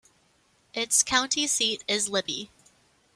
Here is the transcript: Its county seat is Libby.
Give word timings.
Its 0.73 1.03
county 1.03 1.45
seat 1.45 1.83
is 1.87 2.09
Libby. 2.09 2.49